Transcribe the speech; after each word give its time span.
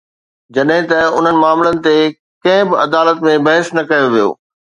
جڏهن 0.55 0.87
ته 0.91 0.97
انهن 1.17 1.37
معاملن 1.41 1.77
تي 1.89 1.93
ڪنهن 2.43 2.71
به 2.73 2.81
عدالت 2.85 3.23
۾ 3.29 3.37
بحث 3.49 3.71
نه 3.77 3.83
ڪيو 3.91 4.07
ويو. 4.13 4.29